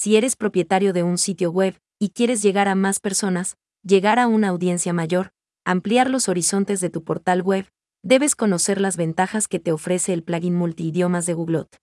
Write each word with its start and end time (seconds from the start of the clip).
si 0.00 0.16
eres 0.16 0.34
propietario 0.34 0.94
de 0.94 1.02
un 1.02 1.18
sitio 1.18 1.50
web 1.50 1.78
y 1.98 2.08
quieres 2.08 2.40
llegar 2.40 2.68
a 2.68 2.74
más 2.74 3.00
personas, 3.00 3.58
llegar 3.82 4.18
a 4.18 4.28
una 4.28 4.48
audiencia 4.48 4.94
mayor, 4.94 5.34
ampliar 5.66 6.08
los 6.08 6.30
horizontes 6.30 6.80
de 6.80 6.88
tu 6.88 7.04
portal 7.04 7.42
web, 7.42 7.66
debes 8.02 8.34
conocer 8.34 8.80
las 8.80 8.96
ventajas 8.96 9.46
que 9.46 9.58
te 9.58 9.72
ofrece 9.72 10.14
el 10.14 10.22
plugin 10.22 10.54
multiidiomas 10.54 11.26
de 11.26 11.34
Googlot. 11.34 11.76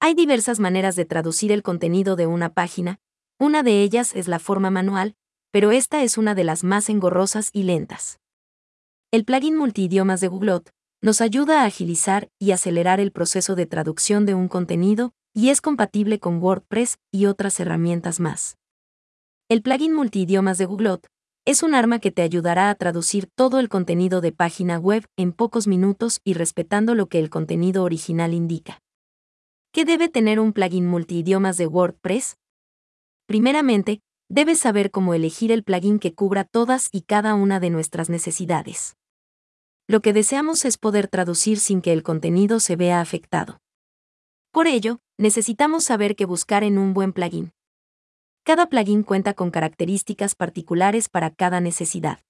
Hay 0.00 0.14
diversas 0.14 0.58
maneras 0.58 0.96
de 0.96 1.04
traducir 1.04 1.52
el 1.52 1.62
contenido 1.62 2.16
de 2.16 2.26
una 2.26 2.52
página, 2.52 2.98
una 3.38 3.62
de 3.62 3.80
ellas 3.80 4.16
es 4.16 4.26
la 4.26 4.40
forma 4.40 4.72
manual, 4.72 5.14
pero 5.52 5.70
esta 5.70 6.02
es 6.02 6.18
una 6.18 6.34
de 6.34 6.42
las 6.42 6.64
más 6.64 6.90
engorrosas 6.90 7.50
y 7.52 7.62
lentas. 7.62 8.18
El 9.12 9.24
plugin 9.24 9.56
multiidiomas 9.56 10.20
de 10.20 10.26
Googlot 10.26 10.70
nos 11.00 11.20
ayuda 11.20 11.62
a 11.62 11.66
agilizar 11.66 12.28
y 12.40 12.50
acelerar 12.50 12.98
el 12.98 13.12
proceso 13.12 13.54
de 13.54 13.66
traducción 13.66 14.26
de 14.26 14.34
un 14.34 14.48
contenido 14.48 15.12
y 15.34 15.50
es 15.50 15.60
compatible 15.60 16.18
con 16.18 16.42
WordPress 16.42 16.98
y 17.12 17.26
otras 17.26 17.60
herramientas 17.60 18.20
más. 18.20 18.56
El 19.48 19.62
plugin 19.62 19.94
multiidiomas 19.94 20.58
de 20.58 20.66
Googlot 20.66 21.06
es 21.44 21.62
un 21.62 21.74
arma 21.74 21.98
que 21.98 22.10
te 22.10 22.22
ayudará 22.22 22.70
a 22.70 22.74
traducir 22.74 23.26
todo 23.34 23.58
el 23.58 23.68
contenido 23.68 24.20
de 24.20 24.32
página 24.32 24.78
web 24.78 25.06
en 25.16 25.32
pocos 25.32 25.66
minutos 25.66 26.20
y 26.22 26.34
respetando 26.34 26.94
lo 26.94 27.08
que 27.08 27.18
el 27.18 27.30
contenido 27.30 27.82
original 27.82 28.34
indica. 28.34 28.80
¿Qué 29.72 29.84
debe 29.84 30.08
tener 30.08 30.40
un 30.40 30.52
plugin 30.52 30.86
multiidiomas 30.86 31.56
de 31.56 31.66
WordPress? 31.66 32.36
Primeramente, 33.26 34.00
debes 34.28 34.58
saber 34.58 34.90
cómo 34.90 35.14
elegir 35.14 35.50
el 35.52 35.64
plugin 35.64 35.98
que 35.98 36.14
cubra 36.14 36.44
todas 36.44 36.88
y 36.92 37.02
cada 37.02 37.34
una 37.34 37.60
de 37.60 37.70
nuestras 37.70 38.10
necesidades. 38.10 38.96
Lo 39.88 40.00
que 40.00 40.12
deseamos 40.12 40.64
es 40.64 40.78
poder 40.78 41.08
traducir 41.08 41.58
sin 41.58 41.82
que 41.82 41.92
el 41.92 42.02
contenido 42.02 42.60
se 42.60 42.76
vea 42.76 43.00
afectado. 43.00 43.60
Por 44.52 44.66
ello, 44.66 45.00
necesitamos 45.20 45.84
saber 45.84 46.16
qué 46.16 46.24
buscar 46.24 46.64
en 46.64 46.78
un 46.78 46.94
buen 46.94 47.12
plugin. 47.12 47.52
Cada 48.42 48.70
plugin 48.70 49.02
cuenta 49.02 49.34
con 49.34 49.50
características 49.50 50.34
particulares 50.34 51.10
para 51.10 51.30
cada 51.30 51.60
necesidad. 51.60 52.20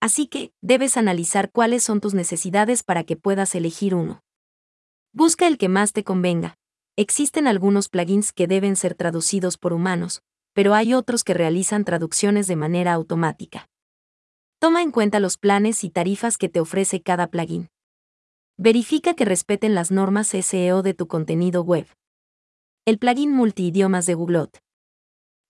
Así 0.00 0.26
que, 0.26 0.52
debes 0.60 0.98
analizar 0.98 1.50
cuáles 1.50 1.82
son 1.82 2.02
tus 2.02 2.12
necesidades 2.12 2.82
para 2.82 3.04
que 3.04 3.16
puedas 3.16 3.54
elegir 3.54 3.94
uno. 3.94 4.22
Busca 5.14 5.46
el 5.46 5.56
que 5.56 5.70
más 5.70 5.94
te 5.94 6.04
convenga. 6.04 6.58
Existen 6.96 7.46
algunos 7.46 7.88
plugins 7.88 8.34
que 8.34 8.46
deben 8.46 8.76
ser 8.76 8.94
traducidos 8.94 9.56
por 9.56 9.72
humanos, 9.72 10.22
pero 10.52 10.74
hay 10.74 10.92
otros 10.92 11.24
que 11.24 11.32
realizan 11.32 11.86
traducciones 11.86 12.46
de 12.46 12.56
manera 12.56 12.92
automática. 12.92 13.70
Toma 14.58 14.82
en 14.82 14.90
cuenta 14.90 15.20
los 15.20 15.38
planes 15.38 15.82
y 15.84 15.90
tarifas 15.90 16.36
que 16.36 16.50
te 16.50 16.60
ofrece 16.60 17.00
cada 17.00 17.28
plugin. 17.28 17.70
Verifica 18.56 19.14
que 19.14 19.24
respeten 19.24 19.74
las 19.74 19.90
normas 19.90 20.28
SEO 20.28 20.82
de 20.82 20.94
tu 20.94 21.08
contenido 21.08 21.64
web. 21.64 21.86
El 22.86 22.98
plugin 22.98 23.32
multiidiomas 23.32 24.04
de 24.04 24.12
Googlot 24.12 24.58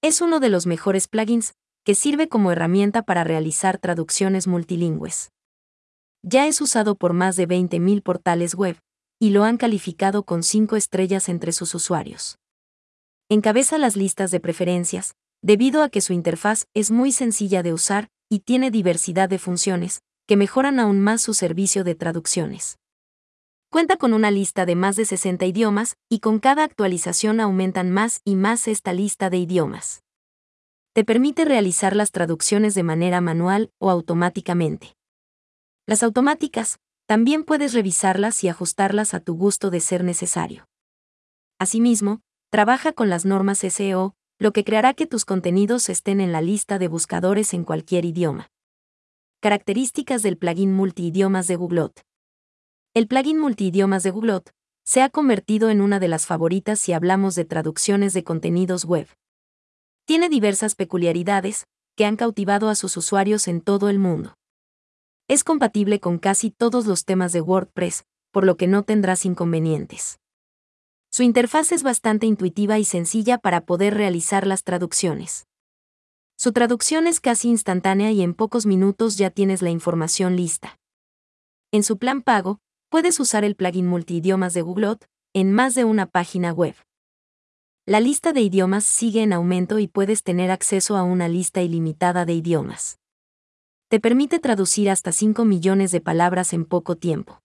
es 0.02 0.20
uno 0.20 0.38
de 0.38 0.50
los 0.50 0.66
mejores 0.66 1.08
plugins, 1.08 1.54
que 1.84 1.96
sirve 1.96 2.28
como 2.28 2.52
herramienta 2.52 3.02
para 3.02 3.24
realizar 3.24 3.78
traducciones 3.78 4.46
multilingües. 4.46 5.30
Ya 6.22 6.46
es 6.46 6.60
usado 6.60 6.94
por 6.94 7.12
más 7.12 7.34
de 7.34 7.48
20.000 7.48 8.04
portales 8.04 8.54
web, 8.54 8.78
y 9.18 9.30
lo 9.30 9.42
han 9.42 9.56
calificado 9.56 10.22
con 10.22 10.44
5 10.44 10.76
estrellas 10.76 11.28
entre 11.28 11.50
sus 11.50 11.74
usuarios. 11.74 12.38
Encabeza 13.28 13.78
las 13.78 13.96
listas 13.96 14.30
de 14.30 14.38
preferencias, 14.38 15.16
debido 15.42 15.82
a 15.82 15.88
que 15.88 16.02
su 16.02 16.12
interfaz 16.12 16.66
es 16.72 16.92
muy 16.92 17.10
sencilla 17.10 17.64
de 17.64 17.72
usar 17.72 18.10
y 18.28 18.40
tiene 18.40 18.70
diversidad 18.70 19.28
de 19.28 19.40
funciones, 19.40 20.02
que 20.28 20.36
mejoran 20.36 20.78
aún 20.78 21.00
más 21.00 21.22
su 21.22 21.34
servicio 21.34 21.82
de 21.82 21.96
traducciones. 21.96 22.78
Cuenta 23.74 23.96
con 23.96 24.14
una 24.14 24.30
lista 24.30 24.66
de 24.66 24.76
más 24.76 24.94
de 24.94 25.04
60 25.04 25.46
idiomas, 25.46 25.96
y 26.08 26.20
con 26.20 26.38
cada 26.38 26.62
actualización 26.62 27.40
aumentan 27.40 27.90
más 27.90 28.20
y 28.24 28.36
más 28.36 28.68
esta 28.68 28.92
lista 28.92 29.30
de 29.30 29.38
idiomas. 29.38 30.04
Te 30.92 31.04
permite 31.04 31.44
realizar 31.44 31.96
las 31.96 32.12
traducciones 32.12 32.76
de 32.76 32.84
manera 32.84 33.20
manual 33.20 33.72
o 33.80 33.90
automáticamente. 33.90 34.94
Las 35.88 36.04
automáticas, 36.04 36.78
también 37.06 37.42
puedes 37.42 37.74
revisarlas 37.74 38.44
y 38.44 38.48
ajustarlas 38.48 39.12
a 39.12 39.18
tu 39.18 39.34
gusto 39.34 39.70
de 39.70 39.80
ser 39.80 40.04
necesario. 40.04 40.68
Asimismo, 41.58 42.20
trabaja 42.52 42.92
con 42.92 43.10
las 43.10 43.24
normas 43.24 43.58
SEO, 43.58 44.14
lo 44.38 44.52
que 44.52 44.62
creará 44.62 44.94
que 44.94 45.08
tus 45.08 45.24
contenidos 45.24 45.88
estén 45.88 46.20
en 46.20 46.30
la 46.30 46.42
lista 46.42 46.78
de 46.78 46.86
buscadores 46.86 47.52
en 47.54 47.64
cualquier 47.64 48.04
idioma. 48.04 48.52
Características 49.40 50.22
del 50.22 50.38
plugin 50.38 50.72
multiidiomas 50.72 51.48
de 51.48 51.56
Googlot. 51.56 52.04
El 52.96 53.08
plugin 53.08 53.40
multiidiomas 53.40 54.04
de 54.04 54.12
Googlot 54.12 54.52
se 54.84 55.02
ha 55.02 55.10
convertido 55.10 55.68
en 55.68 55.80
una 55.80 55.98
de 55.98 56.06
las 56.06 56.26
favoritas 56.26 56.78
si 56.78 56.92
hablamos 56.92 57.34
de 57.34 57.44
traducciones 57.44 58.12
de 58.12 58.22
contenidos 58.22 58.84
web. 58.84 59.08
Tiene 60.04 60.28
diversas 60.28 60.76
peculiaridades 60.76 61.66
que 61.96 62.04
han 62.04 62.14
cautivado 62.14 62.68
a 62.68 62.76
sus 62.76 62.96
usuarios 62.96 63.48
en 63.48 63.62
todo 63.62 63.88
el 63.88 63.98
mundo. 63.98 64.36
Es 65.26 65.42
compatible 65.42 65.98
con 65.98 66.18
casi 66.18 66.52
todos 66.52 66.86
los 66.86 67.04
temas 67.04 67.32
de 67.32 67.40
WordPress, 67.40 68.04
por 68.30 68.44
lo 68.46 68.56
que 68.56 68.68
no 68.68 68.84
tendrás 68.84 69.24
inconvenientes. 69.24 70.20
Su 71.10 71.24
interfaz 71.24 71.72
es 71.72 71.82
bastante 71.82 72.26
intuitiva 72.26 72.78
y 72.78 72.84
sencilla 72.84 73.38
para 73.38 73.62
poder 73.66 73.94
realizar 73.94 74.46
las 74.46 74.62
traducciones. 74.62 75.48
Su 76.36 76.52
traducción 76.52 77.08
es 77.08 77.18
casi 77.18 77.48
instantánea 77.48 78.12
y 78.12 78.22
en 78.22 78.34
pocos 78.34 78.66
minutos 78.66 79.16
ya 79.16 79.30
tienes 79.30 79.62
la 79.62 79.70
información 79.70 80.36
lista. 80.36 80.78
En 81.72 81.82
su 81.82 81.98
plan 81.98 82.22
pago, 82.22 82.60
puedes 82.94 83.18
usar 83.18 83.42
el 83.42 83.56
plugin 83.56 83.88
multiidiomas 83.88 84.54
de 84.54 84.62
Googlot 84.62 85.04
en 85.32 85.52
más 85.52 85.74
de 85.74 85.84
una 85.84 86.06
página 86.06 86.52
web. 86.52 86.76
La 87.86 87.98
lista 87.98 88.32
de 88.32 88.40
idiomas 88.40 88.84
sigue 88.84 89.24
en 89.24 89.32
aumento 89.32 89.80
y 89.80 89.88
puedes 89.88 90.22
tener 90.22 90.52
acceso 90.52 90.96
a 90.96 91.02
una 91.02 91.26
lista 91.26 91.60
ilimitada 91.60 92.24
de 92.24 92.34
idiomas. 92.34 93.00
Te 93.88 93.98
permite 93.98 94.38
traducir 94.38 94.90
hasta 94.90 95.10
5 95.10 95.44
millones 95.44 95.90
de 95.90 96.00
palabras 96.00 96.52
en 96.52 96.64
poco 96.64 96.94
tiempo. 96.94 97.40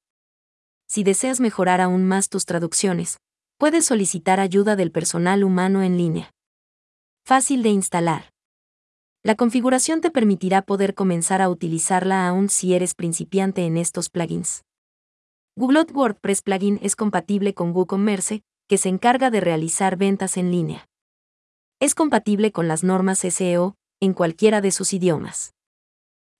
Si 0.87 1.03
deseas 1.03 1.39
mejorar 1.39 1.81
aún 1.81 2.05
más 2.05 2.29
tus 2.29 2.45
traducciones, 2.45 3.17
puedes 3.57 3.87
solicitar 3.87 4.39
ayuda 4.39 4.75
del 4.75 4.91
personal 4.91 5.43
humano 5.43 5.81
en 5.81 5.97
línea. 5.97 6.31
Fácil 7.25 7.63
de 7.63 7.69
instalar. 7.69 8.29
La 9.23 9.33
configuración 9.33 9.99
te 9.99 10.11
permitirá 10.11 10.61
poder 10.61 10.93
comenzar 10.93 11.41
a 11.41 11.49
utilizarla 11.49 12.27
aún 12.27 12.49
si 12.49 12.75
eres 12.75 12.93
principiante 12.93 13.65
en 13.65 13.77
estos 13.77 14.11
plugins. 14.11 14.61
Google 15.59 15.87
WordPress 15.93 16.41
Plugin 16.41 16.79
es 16.81 16.95
compatible 16.95 17.53
con 17.53 17.75
WooCommerce, 17.75 18.43
que 18.69 18.77
se 18.77 18.87
encarga 18.87 19.29
de 19.29 19.41
realizar 19.41 19.97
ventas 19.97 20.37
en 20.37 20.51
línea. 20.51 20.87
Es 21.81 21.95
compatible 21.95 22.53
con 22.53 22.69
las 22.69 22.85
normas 22.85 23.19
SEO, 23.19 23.75
en 23.99 24.13
cualquiera 24.13 24.61
de 24.61 24.71
sus 24.71 24.93
idiomas. 24.93 25.53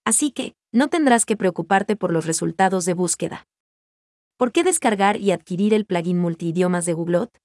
Así 0.06 0.32
que, 0.32 0.56
no 0.72 0.88
tendrás 0.88 1.26
que 1.26 1.36
preocuparte 1.36 1.98
por 1.98 2.14
los 2.14 2.26
resultados 2.28 2.86
de 2.86 2.94
búsqueda. 2.94 3.46
¿Por 4.38 4.54
qué 4.54 4.64
descargar 4.64 5.18
y 5.18 5.32
adquirir 5.32 5.74
el 5.74 5.86
plugin 5.86 6.18
multiidiomas 6.18 6.86
de 6.86 6.94
Googlot? 6.94 7.38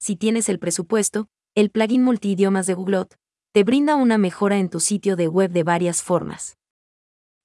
Si 0.00 0.16
tienes 0.16 0.48
el 0.48 0.58
presupuesto, 0.58 1.28
el 1.54 1.68
plugin 1.68 2.02
multiidiomas 2.02 2.66
de 2.66 2.72
Googlot 2.72 3.14
te 3.52 3.62
brinda 3.62 3.94
una 3.94 4.16
mejora 4.16 4.56
en 4.56 4.70
tu 4.70 4.80
sitio 4.80 5.16
de 5.16 5.28
web 5.28 5.50
de 5.50 5.64
varias 5.64 6.02
formas 6.02 6.57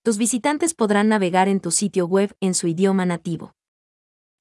tus 0.03 0.17
visitantes 0.17 0.73
podrán 0.73 1.07
navegar 1.07 1.47
en 1.47 1.61
tu 1.61 1.71
sitio 1.71 2.05
web 2.05 2.35
en 2.41 2.55
su 2.55 2.67
idioma 2.67 3.05
nativo. 3.05 3.55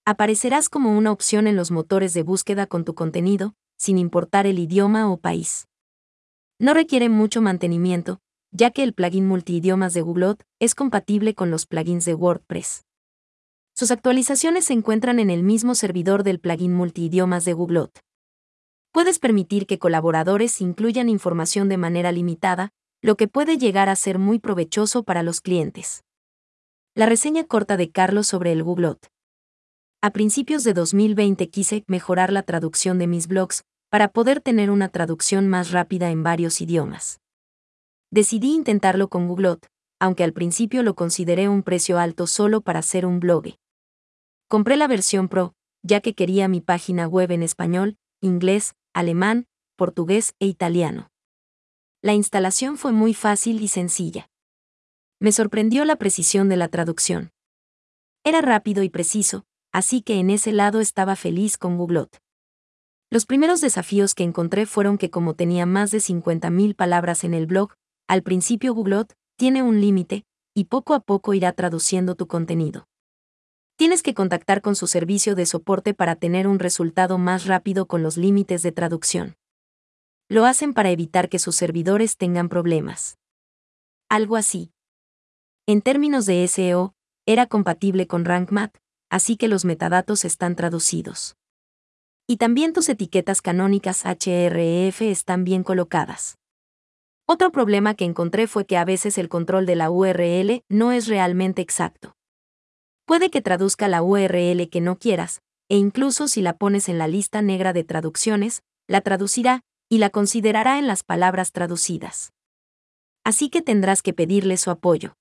Aparecerás 0.05 0.69
como 0.69 0.99
una 0.99 1.13
opción 1.13 1.47
en 1.47 1.55
los 1.55 1.71
motores 1.71 2.15
de 2.15 2.25
búsqueda 2.25 2.67
con 2.67 2.85
tu 2.85 2.95
contenido, 2.97 3.55
sin 3.79 3.97
importar 3.97 4.49
el 4.49 4.59
idioma 4.59 5.09
o 5.09 5.19
país. 5.19 5.69
No 6.59 6.75
requiere 6.75 7.09
mucho 7.09 7.41
mantenimiento, 7.41 8.19
ya 8.51 8.73
que 8.73 8.83
el 8.83 8.93
plugin 8.93 9.29
multiidiomas 9.29 9.95
de 9.95 10.03
Googlot 10.03 10.43
es 10.59 10.75
compatible 10.75 11.35
con 11.35 11.53
los 11.53 11.67
plugins 11.67 12.05
de 12.05 12.15
WordPress. 12.15 12.85
Sus 13.73 13.93
actualizaciones 13.93 14.65
se 14.65 14.73
encuentran 14.73 15.21
en 15.21 15.31
el 15.31 15.45
mismo 15.45 15.77
servidor 15.77 16.25
del 16.25 16.41
plugin 16.41 16.75
multiidiomas 16.75 17.45
de 17.45 17.53
Googlot. 17.53 18.01
Puedes 18.91 19.21
permitir 19.21 19.69
que 19.69 19.79
colaboradores 19.79 20.61
incluyan 20.61 21.09
información 21.09 21.69
de 21.69 21.77
manera 21.77 22.11
limitada, 22.11 22.73
lo 23.03 23.17
que 23.17 23.27
puede 23.27 23.59
llegar 23.59 23.89
a 23.89 23.97
ser 23.97 24.21
muy 24.21 24.39
provechoso 24.39 25.03
para 25.03 25.25
los 25.25 25.41
clientes. 25.41 26.05
La 26.95 27.07
reseña 27.07 27.45
corta 27.45 27.77
de 27.77 27.91
Carlos 27.91 28.29
sobre 28.29 28.53
el 28.53 28.63
Googlot. 28.63 29.09
A 30.01 30.11
principios 30.11 30.63
de 30.63 30.73
2020 30.73 31.51
quise 31.51 31.83
mejorar 31.89 32.33
la 32.33 32.45
traducción 32.45 32.99
de 32.99 33.09
mis 33.09 33.27
blogs, 33.27 33.65
para 33.91 34.09
poder 34.09 34.41
tener 34.41 34.71
una 34.71 34.89
traducción 34.89 35.49
más 35.49 35.71
rápida 35.71 36.11
en 36.11 36.23
varios 36.23 36.63
idiomas. 36.63 37.21
Decidí 38.11 38.55
intentarlo 38.55 39.09
con 39.09 39.29
Googlot, 39.29 39.67
aunque 40.01 40.25
al 40.25 40.33
principio 40.33 40.83
lo 40.83 40.95
consideré 40.95 41.51
un 41.51 41.63
precio 41.63 41.99
alto 41.99 42.27
solo 42.27 42.63
para 42.63 42.79
hacer 42.79 43.05
un 43.05 43.21
blog. 43.21 43.57
Compré 44.49 44.79
la 44.79 44.89
versión 44.89 45.29
Pro, 45.29 45.53
ya 45.83 46.01
que 46.01 46.15
quería 46.15 46.49
mi 46.49 46.63
página 46.63 47.07
web 47.07 47.33
en 47.33 47.43
español, 47.43 47.99
inglés, 48.23 48.75
alemán, 48.95 49.47
portugués 49.77 50.35
e 50.39 50.47
italiano. 50.47 51.12
La 52.05 52.15
instalación 52.15 52.79
fue 52.79 52.91
muy 52.91 53.15
fácil 53.15 53.63
y 53.63 53.69
sencilla. 53.69 54.29
Me 55.21 55.31
sorprendió 55.31 55.85
la 55.85 55.95
precisión 55.95 56.49
de 56.49 56.57
la 56.57 56.67
traducción. 56.67 57.31
Era 58.25 58.41
rápido 58.41 58.83
y 58.83 58.89
preciso, 58.89 59.45
así 59.71 60.03
que 60.03 60.19
en 60.19 60.29
ese 60.29 60.51
lado 60.51 60.81
estaba 60.81 61.15
feliz 61.15 61.57
con 61.59 61.79
Googlot. 61.79 62.19
Los 63.09 63.25
primeros 63.25 63.61
desafíos 63.61 64.17
que 64.17 64.25
encontré 64.25 64.67
fueron 64.67 64.99
que 64.99 65.11
como 65.11 65.35
tenía 65.35 65.65
más 65.65 65.93
de 65.93 65.99
50.000 65.99 66.75
palabras 66.75 67.23
en 67.23 67.35
el 67.35 67.47
blog, 67.47 67.75
al 68.09 68.25
principio 68.25 68.75
Googlot 68.75 69.15
tiene 69.37 69.63
un 69.63 69.81
límite, 69.81 70.25
y 70.57 70.65
poco 70.65 70.95
a 70.95 71.01
poco 71.01 71.35
irá 71.35 71.53
traduciendo 71.53 72.17
tu 72.17 72.27
contenido. 72.27 72.89
Tienes 73.77 74.03
que 74.03 74.13
contactar 74.13 74.61
con 74.61 74.75
su 74.75 74.89
servicio 74.89 75.37
de 75.37 75.47
soporte 75.47 75.95
para 75.95 76.17
tener 76.17 76.49
un 76.49 76.59
resultado 76.59 77.17
más 77.19 77.47
rápido 77.47 77.87
con 77.87 78.03
los 78.03 78.17
límites 78.17 78.65
de 78.65 78.73
traducción. 78.73 79.37
Lo 80.33 80.47
hacen 80.47 80.73
para 80.73 80.91
evitar 80.91 81.29
que 81.29 81.39
sus 81.39 81.57
servidores 81.57 82.17
tengan 82.17 82.49
problemas. 82.49 83.19
Algo 84.09 84.37
así. 84.37 84.73
En 85.67 85.83
términos 85.83 86.25
de 86.25 86.49
SEO, 86.49 86.95
era 87.27 87.47
compatible 87.47 88.07
con 88.07 88.25
RankMath, 88.25 88.79
así 89.11 89.37
que 89.37 89.47
los 89.47 89.67
metadatos 89.67 90.25
están 90.25 90.57
traducidos. 90.57 91.37
Y 92.27 92.39
también 92.39 92.73
tus 92.73 92.89
etiquetas 92.89 93.43
canónicas 93.43 94.05
href 94.07 95.03
están 95.03 95.45
bien 95.45 95.63
colocadas. 95.63 96.39
Otro 97.27 97.53
problema 97.53 97.93
que 97.93 98.07
encontré 98.07 98.47
fue 98.47 98.65
que 98.65 98.79
a 98.79 98.87
veces 98.87 99.19
el 99.19 99.29
control 99.29 99.67
de 99.67 99.77
la 99.77 99.91
URL 99.91 100.65
no 100.71 100.93
es 100.93 101.09
realmente 101.09 101.61
exacto. 101.61 102.17
Puede 103.05 103.29
que 103.31 103.43
traduzca 103.43 103.87
la 103.87 104.03
URL 104.03 104.67
que 104.71 104.81
no 104.81 104.99
quieras, 104.99 105.43
e 105.69 105.77
incluso 105.77 106.27
si 106.27 106.41
la 106.41 106.57
pones 106.57 106.89
en 106.89 106.97
la 106.97 107.07
lista 107.07 107.43
negra 107.43 107.75
de 107.75 107.85
traducciones, 107.85 108.63
la 108.89 109.03
traducirá 109.03 109.63
y 109.93 109.99
la 109.99 110.09
considerará 110.09 110.79
en 110.79 110.87
las 110.87 111.03
palabras 111.03 111.53
traducidas. 111.53 112.33
Así 113.25 113.51
que 113.51 113.61
tendrás 113.61 114.01
que 114.01 114.15
pedirle 114.15 114.57
su 114.57 114.71
apoyo. 114.71 115.19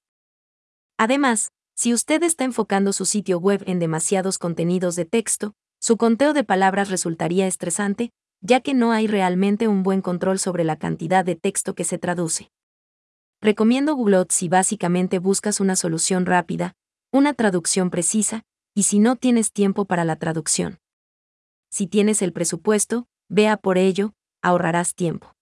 Además, 0.98 1.52
si 1.76 1.94
usted 1.94 2.24
está 2.24 2.46
enfocando 2.46 2.94
su 2.94 3.04
sitio 3.04 3.38
web 3.38 3.62
en 3.68 3.80
demasiados 3.80 4.38
contenidos 4.38 4.96
de 4.96 5.04
texto, 5.04 5.56
su 5.82 5.98
conteo 5.98 6.32
de 6.32 6.46
palabras 6.46 6.90
resultaría 6.90 7.48
estresante, 7.48 8.12
ya 8.40 8.62
que 8.62 8.74
no 8.74 8.94
hay 8.94 9.08
realmente 9.08 9.68
un 9.68 9.84
buen 9.84 10.02
control 10.02 10.40
sobre 10.40 10.64
la 10.64 10.78
cantidad 10.78 11.26
de 11.26 11.36
texto 11.36 11.76
que 11.76 11.84
se 11.84 11.98
traduce. 11.98 12.50
Recomiendo 13.42 13.94
Googlot 13.96 14.32
si 14.32 14.48
básicamente 14.48 15.20
buscas 15.20 15.60
una 15.60 15.76
solución 15.76 16.26
rápida, 16.26 16.76
una 17.12 17.34
traducción 17.34 17.90
precisa, 17.90 18.44
y 18.74 18.84
si 18.84 19.00
no 19.00 19.18
tienes 19.18 19.52
tiempo 19.52 19.84
para 19.84 20.06
la 20.06 20.16
traducción. 20.16 20.80
Si 21.70 21.88
tienes 21.88 22.22
el 22.22 22.32
presupuesto, 22.32 23.10
vea 23.28 23.58
por 23.58 23.78
ello, 23.78 24.14
ahorrarás 24.42 24.96
tiempo. 24.96 25.36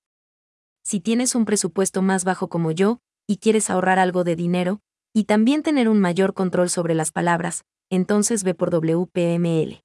Si 0.83 0.99
tienes 0.99 1.35
un 1.35 1.45
presupuesto 1.45 2.01
más 2.01 2.23
bajo 2.23 2.49
como 2.49 2.71
yo, 2.71 2.99
y 3.27 3.37
quieres 3.37 3.69
ahorrar 3.69 3.99
algo 3.99 4.23
de 4.23 4.35
dinero, 4.35 4.81
y 5.13 5.25
también 5.25 5.63
tener 5.63 5.89
un 5.89 5.99
mayor 5.99 6.33
control 6.33 6.69
sobre 6.69 6.95
las 6.95 7.11
palabras, 7.11 7.63
entonces 7.89 8.43
ve 8.43 8.53
por 8.53 8.69
WPML. 8.71 9.83